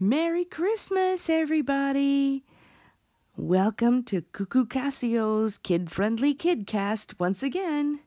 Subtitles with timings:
[0.00, 2.44] Merry Christmas, everybody!
[3.36, 7.98] Welcome to Cuckoo Cassio's kid friendly kidcast once again.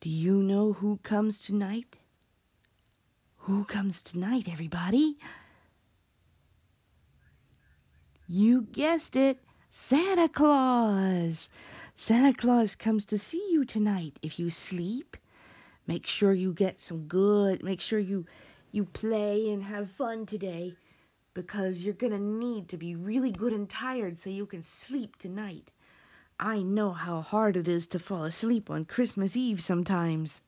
[0.00, 1.96] Do you know who comes tonight?
[3.38, 5.18] Who comes tonight, everybody?
[8.28, 9.40] You guessed it,
[9.72, 11.48] Santa Claus!
[11.96, 14.20] Santa Claus comes to see you tonight.
[14.22, 15.16] If you sleep,
[15.88, 18.24] make sure you get some good, make sure you
[18.70, 20.74] you play and have fun today
[21.34, 25.16] because you're going to need to be really good and tired so you can sleep
[25.16, 25.72] tonight.
[26.40, 30.40] I know how hard it is to fall asleep on Christmas Eve sometimes.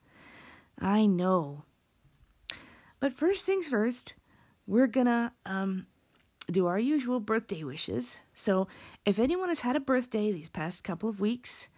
[0.80, 1.65] I know.
[3.01, 4.15] But first things first,
[4.66, 5.87] we're gonna um,
[6.51, 8.18] do our usual birthday wishes.
[8.34, 8.68] So,
[9.05, 11.68] if anyone has had a birthday these past couple of weeks,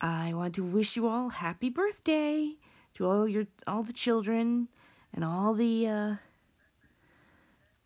[0.00, 2.56] I want to wish you all happy birthday
[2.94, 4.68] to all your all the children
[5.12, 6.14] and all the uh,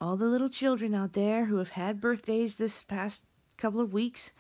[0.00, 3.22] all the little children out there who have had birthdays this past
[3.56, 4.32] couple of weeks.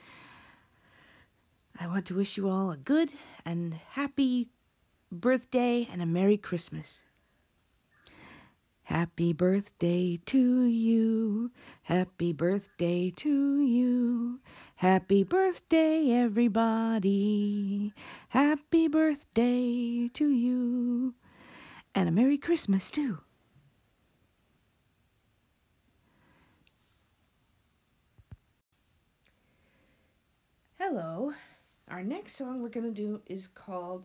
[1.78, 3.10] I want to wish you all a good
[3.44, 4.48] and happy
[5.10, 7.02] birthday and a Merry Christmas.
[8.84, 11.50] Happy birthday to you.
[11.84, 14.40] Happy birthday to you.
[14.76, 17.94] Happy birthday, everybody.
[18.30, 21.14] Happy birthday to you.
[21.94, 23.18] And a Merry Christmas, too.
[30.78, 31.32] Hello.
[31.88, 34.04] Our next song we're going to do is called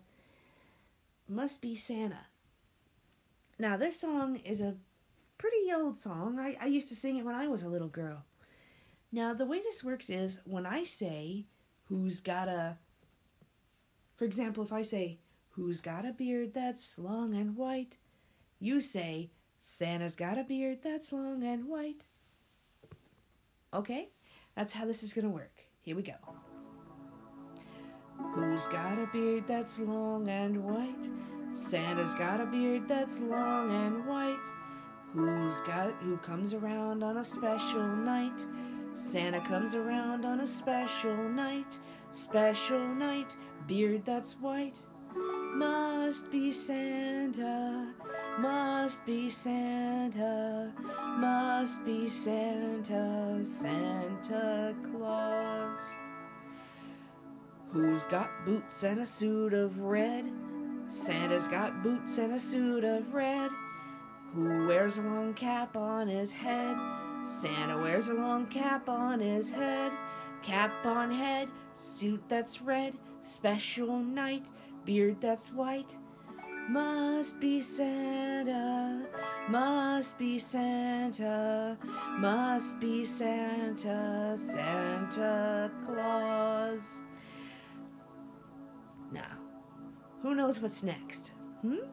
[1.30, 2.28] Must Be Santa.
[3.58, 4.76] Now, this song is a
[5.38, 6.38] pretty old song.
[6.40, 8.26] I, I used to sing it when I was a little girl.
[9.12, 11.46] Now, the way this works is when I say,
[11.86, 12.78] Who's got a.
[14.18, 15.20] For example, if I say,
[15.58, 17.97] Who's got a beard that's long and white?
[18.59, 22.05] You say, Santa's got a beard that's long and white.
[23.73, 24.09] Okay?
[24.55, 25.63] That's how this is going to work.
[25.81, 26.13] Here we go.
[28.35, 31.09] Who's got a beard that's long and white?
[31.53, 34.38] Santa's got a beard that's long and white.
[35.13, 38.46] Who's got who comes around on a special night?
[38.94, 41.79] Santa comes around on a special night.
[42.12, 43.35] Special night,
[43.66, 44.75] beard that's white.
[45.57, 47.88] Must be Santa,
[48.38, 50.72] must be Santa,
[51.18, 55.96] must be Santa, Santa Claus.
[57.72, 60.25] Who's got boots and a suit of red?
[60.90, 63.50] Santa's got boots and a suit of red.
[64.35, 66.78] Who wears a long cap on his head?
[67.25, 69.91] Santa wears a long cap on his head.
[70.44, 74.46] Cap on head, suit that's red, special night,
[74.88, 75.94] beard that's white.
[76.70, 79.06] Must be Santa,
[79.50, 81.78] must be Santa,
[82.18, 87.02] must be Santa, Santa Claus.
[89.12, 89.38] Now,
[90.22, 91.31] who knows what's next?
[91.62, 91.86] Hmm?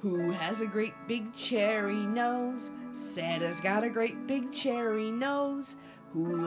[0.00, 2.72] Who has a great big cherry nose?
[2.92, 5.76] Santa's got a great big cherry nose.
[6.12, 6.46] Who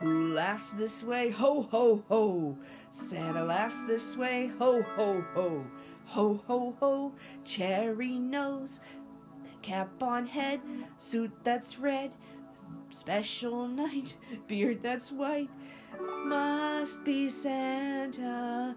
[0.00, 1.30] who laughs this way?
[1.30, 2.56] Ho ho ho!
[2.90, 4.50] Santa laughs this way.
[4.58, 5.66] Ho ho ho!
[6.06, 7.12] Ho ho ho!
[7.44, 8.80] Cherry nose,
[9.62, 10.60] cap on head,
[10.96, 12.12] suit that's red,
[12.90, 14.16] special night,
[14.48, 15.50] beard that's white.
[16.24, 18.74] Must be Santa,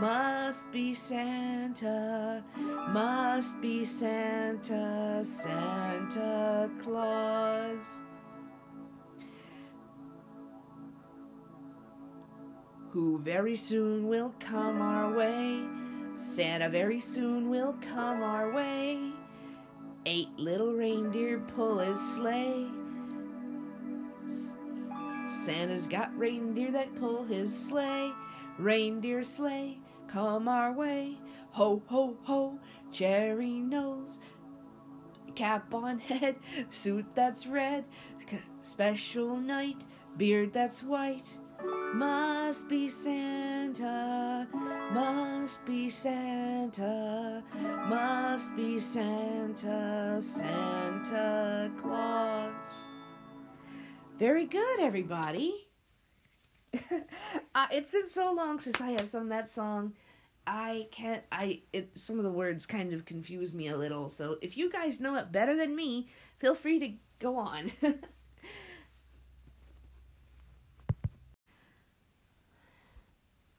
[0.00, 2.42] must be Santa,
[2.88, 8.00] must be Santa, Santa Claus.
[12.94, 15.64] Who very soon will come our way.
[16.14, 19.10] Santa very soon will come our way.
[20.06, 22.68] Eight little reindeer pull his sleigh.
[25.44, 28.12] Santa's got reindeer that pull his sleigh.
[28.58, 31.18] Reindeer sleigh, come our way.
[31.50, 32.60] Ho, ho, ho,
[32.92, 34.20] cherry nose.
[35.34, 36.36] Cap on head,
[36.70, 37.86] suit that's red.
[38.62, 39.84] Special night,
[40.16, 41.26] beard that's white.
[41.64, 44.46] Must be Santa,
[44.92, 47.42] must be Santa,
[47.88, 52.84] must be Santa, Santa Claus.
[54.18, 55.68] Very good, everybody.
[56.74, 59.94] uh, it's been so long since I have sung that song.
[60.46, 61.22] I can't.
[61.32, 61.92] I it.
[61.94, 64.10] Some of the words kind of confuse me a little.
[64.10, 66.08] So if you guys know it better than me,
[66.38, 67.72] feel free to go on.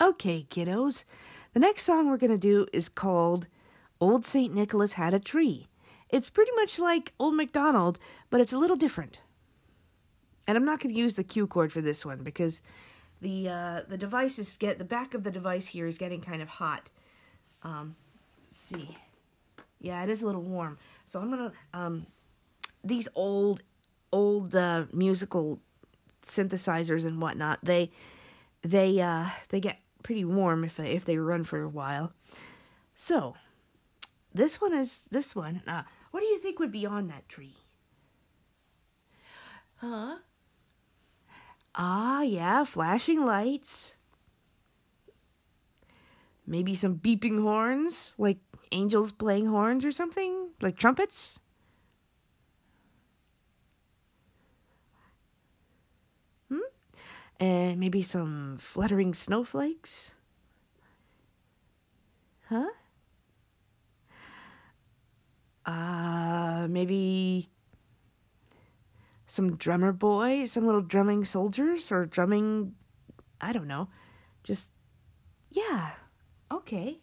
[0.06, 1.04] okay, kiddos.
[1.54, 3.48] The next song we're gonna do is called
[4.00, 5.68] "Old Saint Nicholas Had a Tree,"
[6.10, 8.00] It's pretty much like Old MacDonald,
[8.30, 9.19] but it's a little different.
[10.48, 12.62] And I'm not going to use the Q chord for this one because
[13.22, 16.42] the uh, the device is get the back of the device here is getting kind
[16.42, 16.90] of hot.
[17.63, 17.96] Um,
[18.50, 18.96] see,
[19.81, 20.78] yeah, it is a little warm.
[21.06, 22.06] So I'm gonna um,
[22.84, 23.63] these old
[24.13, 25.60] old uh, musical
[26.22, 27.60] synthesizers and whatnot.
[27.63, 27.92] They
[28.62, 32.13] they uh, they get pretty warm if if they run for a while.
[32.94, 33.36] So
[34.31, 35.63] this one is this one.
[35.66, 35.81] Uh,
[36.12, 37.57] what do you think would be on that tree?
[39.78, 40.18] Huh?
[41.74, 43.98] Ah, yeah, flashing lights.
[46.46, 48.38] Maybe some beeping horns, like
[48.72, 51.40] angels playing horns or something, like trumpets.
[56.50, 56.60] Hmm?
[57.40, 60.14] And maybe some fluttering snowflakes.
[62.50, 62.70] Huh?
[65.66, 67.50] Uh, maybe
[69.26, 72.76] some drummer boys, some little drumming soldiers or drumming,
[73.42, 73.90] I don't know.
[74.44, 74.70] Just,
[75.50, 75.92] yeah,
[76.52, 77.00] okay.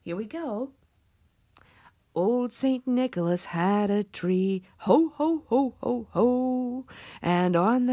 [0.00, 0.72] Here we go.
[2.14, 2.86] Old St.
[2.86, 6.53] Nicholas had a tree, ho, ho, ho, ho, ho.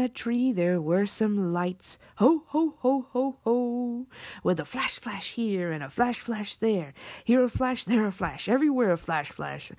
[0.02, 4.06] That tree there were some lights, ho, ho, ho, ho, ho.
[4.42, 6.92] With a flash, flash here and a flash, flash there.
[7.24, 9.70] Here a flash, there a flash, everywhere a flash, flash.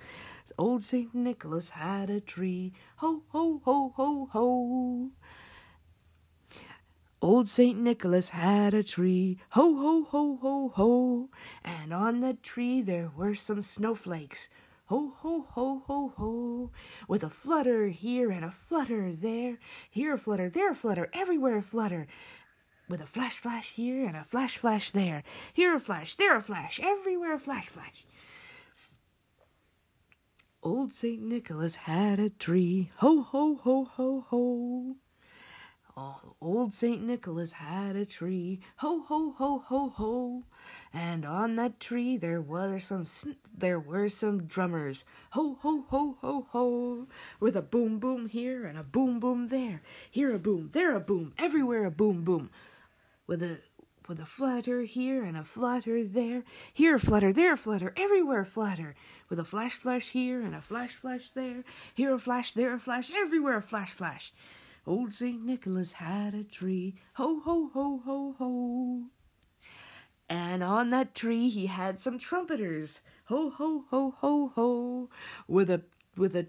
[0.56, 1.14] Old St.
[1.14, 5.10] Nicholas had a tree, ho, ho, ho, ho, ho.
[7.20, 7.78] Old St.
[7.78, 11.28] Nicholas had a tree, ho, ho, ho, ho, ho,
[11.62, 14.48] and on that tree there were some snowflakes,
[14.86, 16.70] ho, ho, ho, ho, ho,
[17.08, 19.58] with a flutter here and a flutter there,
[19.90, 22.06] here a flutter, there a flutter, everywhere a flutter,
[22.88, 25.22] with a flash, flash here and a flash, flash there,
[25.54, 28.04] here a flash, there a flash, everywhere a flash, flash.
[30.62, 31.22] Old St.
[31.22, 34.96] Nicholas had a tree, ho, ho, ho, ho, ho.
[35.96, 37.00] Oh, old St.
[37.00, 40.42] Nicholas had a tree, ho ho ho ho ho,
[40.92, 43.04] and on that tree there were some
[43.56, 47.06] there were some drummers, ho ho ho ho ho,
[47.38, 51.00] with a boom boom here and a boom boom there, here a boom, there a
[51.00, 52.50] boom, everywhere a boom boom,
[53.28, 53.60] with a
[54.08, 56.42] with a flutter here and a flutter there,
[56.72, 58.96] here a flutter, there a flutter, everywhere a flutter,
[59.28, 61.62] with a flash flash here and a flash flash there,
[61.94, 64.32] here a flash, there a flash, everywhere a flash flash.
[64.86, 65.42] Old St.
[65.42, 69.02] Nicholas had a tree, ho, ho, ho, ho, ho.
[70.28, 75.10] And on that tree he had some trumpeters, ho, ho, ho, ho, ho,
[75.48, 75.82] with a,
[76.16, 76.48] with a,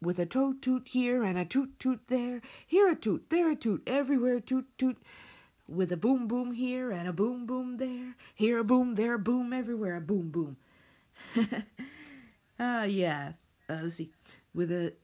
[0.00, 3.56] with a toot toot here and a toot toot there, here a toot, there a
[3.56, 4.98] toot, everywhere toot toot,
[5.68, 9.18] with a boom boom here and a boom boom there, here a boom, there a
[9.18, 10.56] boom, everywhere a boom boom.
[12.60, 13.34] Ah, uh, yeah.
[13.68, 14.10] Uh, let's see,
[14.52, 14.94] with a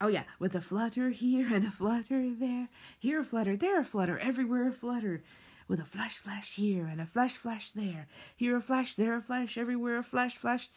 [0.00, 2.68] Oh yeah, with a flutter here and a flutter there,
[2.98, 5.22] here a flutter, there a flutter, everywhere a flutter,
[5.68, 9.22] with a flash flash here and a flash flash there, here a flash, there a
[9.22, 10.68] flash, everywhere a flash flash.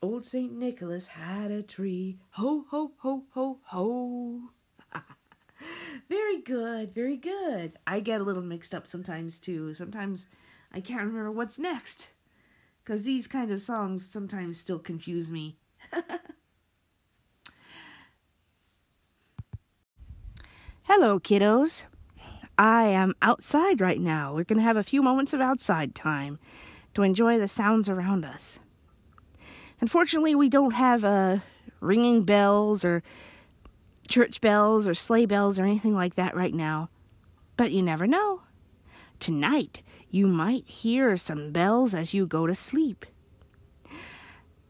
[0.00, 4.40] Old Saint Nicholas had a tree, ho ho ho ho ho.
[6.08, 7.78] very good, very good.
[7.86, 9.74] I get a little mixed up sometimes too.
[9.74, 10.26] Sometimes
[10.72, 12.12] I can't remember what's next,
[12.86, 15.58] cause these kind of songs sometimes still confuse me.
[20.94, 21.84] Hello, kiddos.
[22.58, 24.34] I am outside right now.
[24.34, 26.38] We're going to have a few moments of outside time
[26.92, 28.58] to enjoy the sounds around us.
[29.80, 31.38] Unfortunately, we don't have uh,
[31.80, 33.02] ringing bells or
[34.06, 36.90] church bells or sleigh bells or anything like that right now.
[37.56, 38.42] But you never know.
[39.18, 39.80] Tonight,
[40.10, 43.06] you might hear some bells as you go to sleep.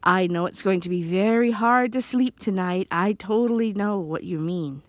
[0.01, 2.87] I know it's going to be very hard to sleep tonight.
[2.89, 4.83] I totally know what you mean.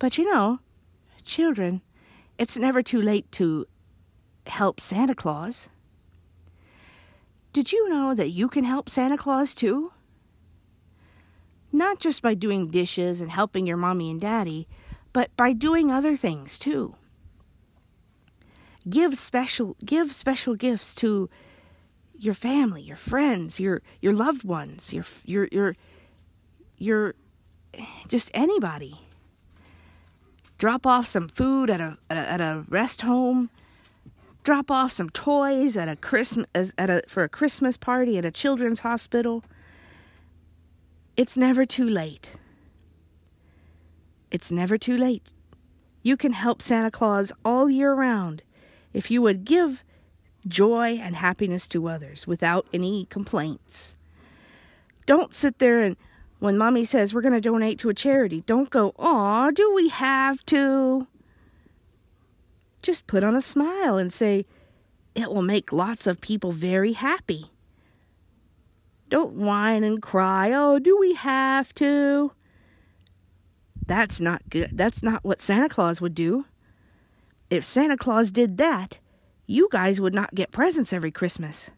[0.00, 0.58] But you know,
[1.24, 1.82] children,
[2.38, 3.66] it's never too late to
[4.46, 5.68] help Santa Claus.
[7.52, 9.92] Did you know that you can help Santa Claus too?
[11.70, 14.66] Not just by doing dishes and helping your mommy and daddy,
[15.12, 16.94] but by doing other things too.
[18.88, 21.28] Give special give special gifts to
[22.18, 25.76] your family, your friends, your your loved ones, your your your
[26.78, 27.14] your
[28.08, 28.98] just anybody
[30.60, 33.48] drop off some food at a, at a, at a rest home,
[34.44, 38.30] drop off some toys at a Christmas at a for a Christmas party at a
[38.30, 39.42] children's hospital.
[41.16, 42.34] It's never too late.
[44.30, 45.30] It's never too late.
[46.02, 48.42] You can help Santa Claus all year round
[48.92, 49.82] if you would give
[50.46, 53.94] joy and happiness to others without any complaints.
[55.06, 55.96] Don't sit there and
[56.40, 59.88] when mommy says we're going to donate to a charity, don't go, "Aw, do we
[59.88, 61.06] have to?"
[62.82, 64.46] Just put on a smile and say,
[65.14, 67.52] "It will make lots of people very happy."
[69.08, 72.32] Don't whine and cry, "Oh, do we have to?"
[73.86, 74.70] That's not good.
[74.72, 76.46] That's not what Santa Claus would do.
[77.50, 78.98] If Santa Claus did that,
[79.46, 81.70] you guys would not get presents every Christmas.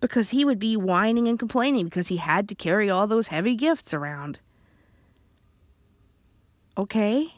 [0.00, 3.56] Because he would be whining and complaining because he had to carry all those heavy
[3.56, 4.38] gifts around.
[6.76, 7.34] Okay?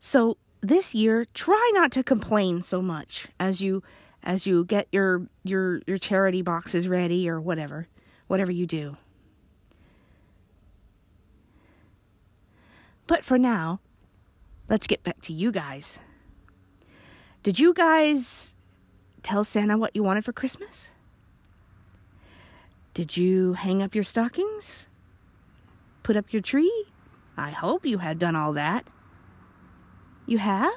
[0.00, 3.82] So this year, try not to complain so much as you
[4.24, 7.88] as you get your your your charity boxes ready or whatever,
[8.28, 8.96] whatever you do.
[13.06, 13.80] But for now,
[14.68, 15.98] let's get back to you guys.
[17.42, 18.54] Did you guys
[19.22, 20.91] tell Santa what you wanted for Christmas?
[22.94, 24.86] Did you hang up your stockings?
[26.02, 26.86] Put up your tree?
[27.36, 28.86] I hope you had done all that.
[30.26, 30.72] You have?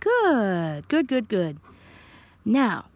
[0.00, 1.58] Good, good, good, good.
[2.44, 2.86] Now,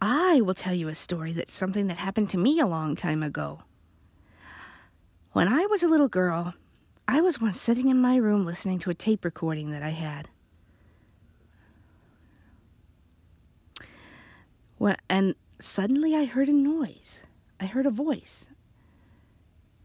[0.00, 3.22] I will tell you a story that's something that happened to me a long time
[3.22, 3.62] ago.
[5.32, 6.54] When I was a little girl,
[7.06, 10.28] I was once sitting in my room listening to a tape recording that I had.
[14.78, 17.20] Well, and suddenly I heard a noise.
[17.58, 18.48] I heard a voice.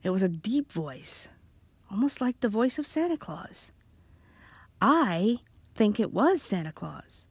[0.03, 1.27] It was a deep voice,
[1.89, 3.71] almost like the voice of Santa Claus.
[4.81, 5.39] I
[5.75, 7.25] think it was Santa Claus.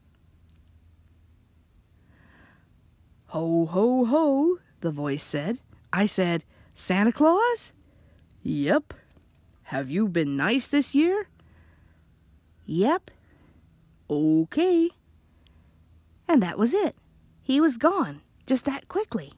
[3.26, 5.58] Ho, ho, ho, the voice said.
[5.92, 7.72] I said, Santa Claus?
[8.42, 8.94] Yep.
[9.64, 11.28] Have you been nice this year?
[12.66, 13.10] Yep.
[14.10, 14.90] Okay.
[16.28, 16.96] And that was it.
[17.42, 19.32] He was gone, just that quickly.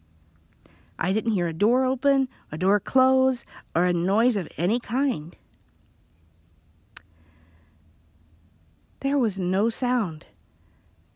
[0.99, 3.44] I didn't hear a door open, a door close,
[3.75, 5.37] or a noise of any kind.
[9.00, 10.26] There was no sound,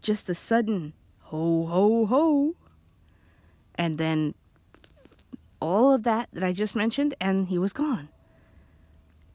[0.03, 2.55] just a sudden ho, ho, ho
[3.79, 4.35] and then
[5.61, 8.09] all of that that I just mentioned, and he was gone.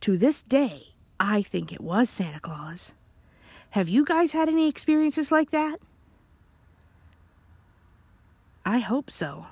[0.02, 2.92] To this day, I think it was Santa Claus.
[3.72, 5.78] Have you guys had any experiences like that?
[8.66, 9.48] I hope so.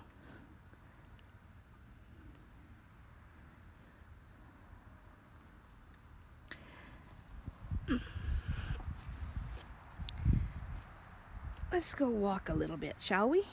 [11.71, 13.43] Let's go walk a little bit, shall we?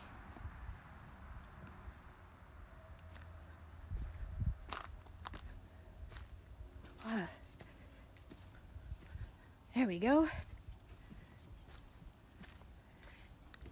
[9.75, 10.29] There we go.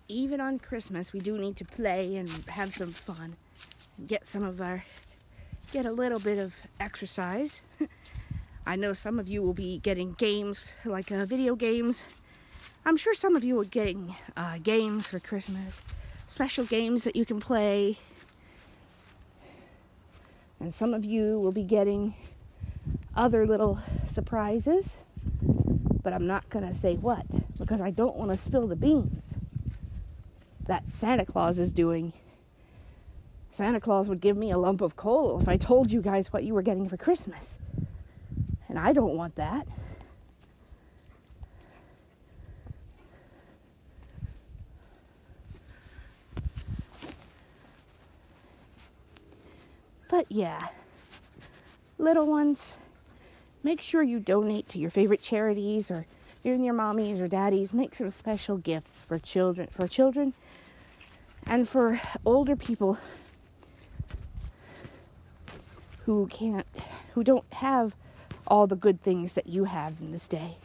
[0.08, 3.36] Even on Christmas, we do need to play and have some fun.
[4.06, 4.84] Get some of our,
[5.72, 7.62] get a little bit of exercise.
[8.66, 12.04] I know some of you will be getting games, like uh, video games.
[12.84, 15.82] I'm sure some of you are getting uh, games for Christmas,
[16.28, 17.98] special games that you can play.
[20.60, 22.14] And some of you will be getting
[23.16, 24.98] other little surprises
[26.06, 27.26] but I'm not going to say what
[27.58, 29.25] because I don't want to spill the beans
[30.66, 32.12] that Santa Claus is doing.
[33.50, 36.44] Santa Claus would give me a lump of coal if I told you guys what
[36.44, 37.58] you were getting for Christmas.
[38.68, 39.66] And I don't want that.
[50.08, 50.68] But yeah,
[51.98, 52.76] little ones,
[53.62, 56.06] make sure you donate to your favorite charities or
[56.44, 60.32] and your mommies or daddies make some special gifts for children for children
[61.46, 62.98] and for older people
[66.04, 66.66] who can't
[67.14, 67.94] who don't have
[68.46, 70.56] all the good things that you have in this day.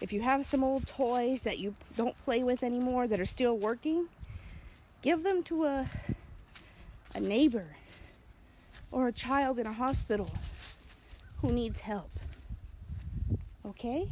[0.00, 3.56] If you have some old toys that you don't play with anymore that are still
[3.56, 4.08] working,
[5.02, 5.86] give them to a
[7.14, 7.76] a neighbor,
[8.92, 10.30] or a child in a hospital
[11.40, 12.10] who needs help.
[13.66, 14.08] Okay?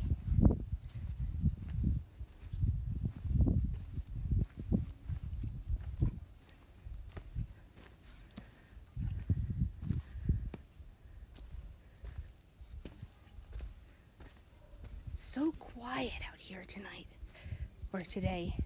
[15.37, 17.05] so quiet out here tonight
[17.93, 18.57] or today.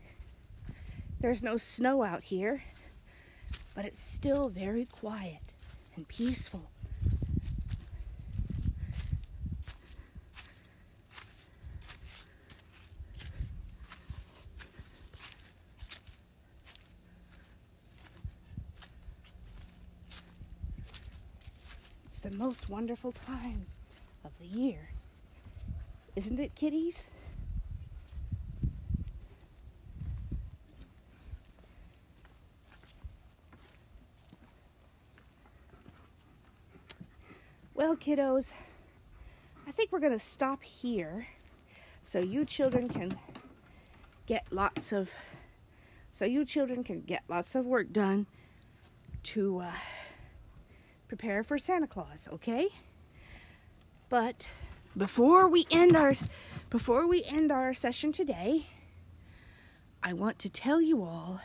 [1.18, 2.62] There's no snow out here,
[3.74, 5.40] but it's still very quiet
[5.96, 6.70] and peaceful.
[22.06, 23.66] It's the most wonderful time
[24.24, 24.90] of the year.
[26.17, 27.07] Isn't it, kitties?
[37.75, 38.52] Well, kiddos,
[39.67, 41.29] I think we're going to stop here
[42.02, 43.19] so you children can
[44.26, 45.11] get lots of
[46.12, 48.26] so you children can get lots of work done
[49.23, 49.73] to uh,
[51.09, 52.69] prepare for Santa Claus, okay?
[54.11, 54.50] But
[54.97, 56.14] before we end our
[56.68, 58.66] before we end our session today,
[60.02, 61.40] I want to tell you all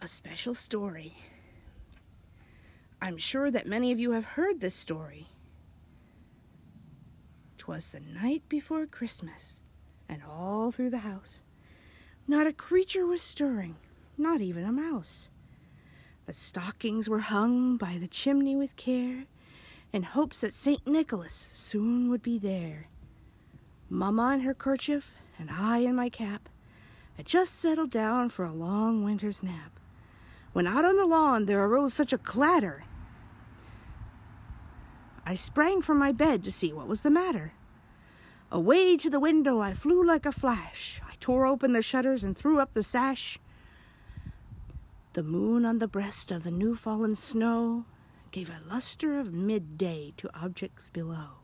[0.00, 1.16] a special story.
[3.00, 5.28] I'm sure that many of you have heard this story.
[7.58, 9.60] 'Twas the night before Christmas,
[10.08, 11.42] and all through the house
[12.26, 13.76] not a creature was stirring,
[14.16, 15.28] not even a mouse.
[16.26, 19.24] The stockings were hung by the chimney with care,
[19.92, 20.86] in hopes that St.
[20.86, 22.88] Nicholas soon would be there.
[23.90, 26.48] Mamma in her kerchief, and I in my cap,
[27.16, 29.78] had just settled down for a long winter's nap,
[30.54, 32.84] when out on the lawn there arose such a clatter.
[35.26, 37.52] I sprang from my bed to see what was the matter.
[38.50, 41.00] Away to the window I flew like a flash.
[41.08, 43.38] I tore open the shutters and threw up the sash.
[45.12, 47.84] The moon on the breast of the new fallen snow
[48.32, 51.42] gave a luster of midday to objects below.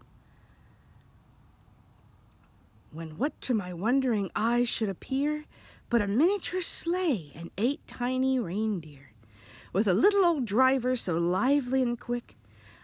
[2.90, 5.44] When what to my wondering eyes should appear
[5.90, 9.12] but a miniature sleigh and eight tiny reindeer,
[9.72, 12.36] with a little old driver so lively and quick,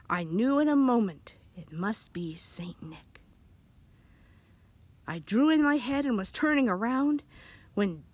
[0.09, 3.21] I knew in a moment it must be Saint Nick.
[5.07, 7.23] I drew in my head and was turning around
[7.75, 8.05] when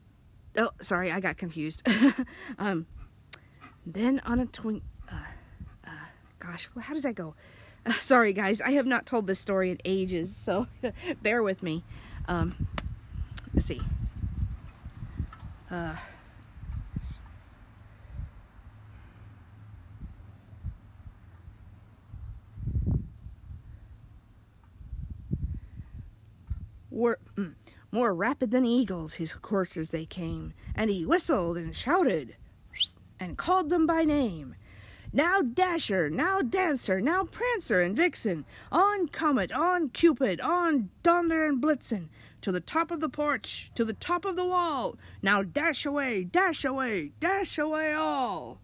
[0.56, 1.86] oh sorry i got confused
[2.58, 2.86] um,
[3.86, 4.82] then on a twink
[6.50, 7.34] gosh how does that go?
[7.86, 10.66] Uh, sorry guys i have not told this story in ages so
[11.22, 11.84] bear with me.
[12.28, 12.68] Um,
[13.54, 13.80] let's see.
[15.70, 15.94] Uh,
[26.90, 27.54] were mm,
[27.90, 32.36] more rapid than eagles his coursers they came, and he whistled and shouted,
[33.18, 34.54] and called them by name.
[35.12, 41.60] Now Dasher, now Dancer, now Prancer and Vixen, on Comet, on Cupid, on Donder and
[41.60, 42.08] Blitzen,
[42.42, 44.96] to the top of the porch, to the top of the wall.
[45.20, 48.60] Now dash away, dash away, dash away all.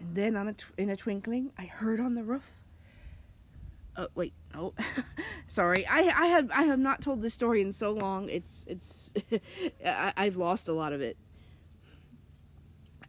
[0.00, 2.50] And then on a tw- in a twinkling, I heard on the roof
[3.96, 4.72] Oh wait, oh,
[5.46, 5.86] sorry.
[5.86, 8.28] I I have I have not told this story in so long.
[8.28, 9.12] It's it's
[9.84, 11.16] I, I've lost a lot of it.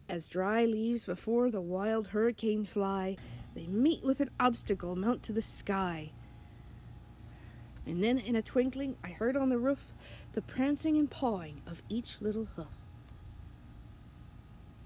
[0.08, 3.16] As dry leaves before the wild hurricane fly,
[3.54, 6.10] they meet with an obstacle, mount to the sky.
[7.86, 9.92] And then in a twinkling, I heard on the roof
[10.32, 12.66] the prancing and pawing of each little hoof.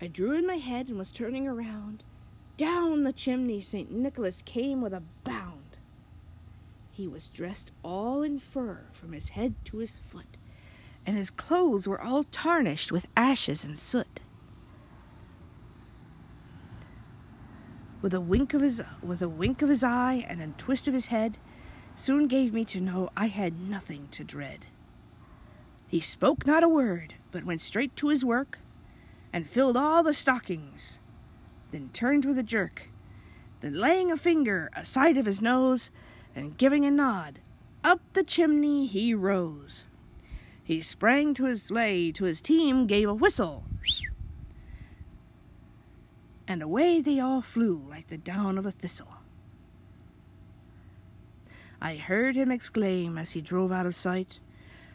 [0.00, 2.04] I drew in my head and was turning around.
[2.56, 3.90] Down the chimney St.
[3.90, 5.78] Nicholas came with a bound.
[6.92, 10.36] He was dressed all in fur from his head to his foot,
[11.06, 14.20] and his clothes were all tarnished with ashes and soot.
[18.00, 20.94] With a wink of his with a wink of his eye and a twist of
[20.94, 21.36] his head,
[21.96, 24.66] soon gave me to know I had nothing to dread.
[25.88, 28.60] He spoke not a word, but went straight to his work,
[29.32, 31.00] and filled all the stockings,
[31.72, 32.88] then turned with a jerk,
[33.62, 35.90] then laying a finger aside of his nose,
[36.36, 37.40] and giving a nod,
[37.82, 39.84] up the chimney he rose.
[40.62, 43.64] He sprang to his sleigh, to his team gave a whistle,
[46.48, 49.18] and away they all flew like the down of a thistle.
[51.80, 54.40] I heard him exclaim as he drove out of sight,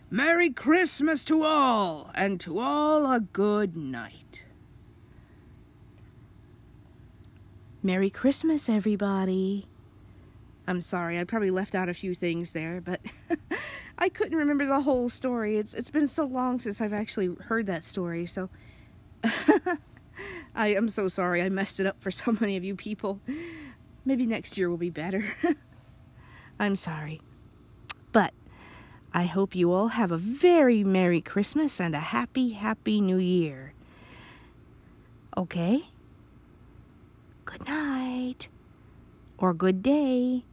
[0.10, 4.44] Merry Christmas to all, and to all a good night.
[7.82, 9.68] Merry Christmas, everybody.
[10.68, 13.02] I'm sorry, I probably left out a few things there, but
[13.98, 15.58] I couldn't remember the whole story.
[15.58, 18.50] It's it's been so long since I've actually heard that story, so
[20.56, 23.20] I am so sorry I messed it up for so many of you people.
[24.06, 25.26] Maybe next year will be better.
[26.60, 27.22] I'm sorry.
[28.12, 28.34] But
[29.14, 33.74] I hope you all have a very Merry Christmas and a happy, happy New Year.
[35.38, 35.84] Okay?
[37.46, 38.48] Good night.
[39.38, 40.44] Or good day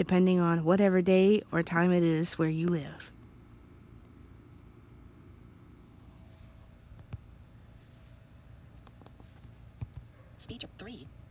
[0.00, 3.10] depending on whatever day or time it is where you live.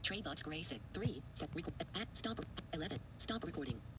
[0.09, 0.31] Speech 3.
[0.31, 1.21] Traybox Grayson 3.
[1.35, 1.73] Set record.
[1.95, 2.43] At stop.
[2.73, 2.97] 11.
[3.19, 3.79] Stop recording.